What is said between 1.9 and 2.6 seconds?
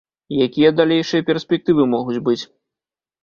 могуць быць?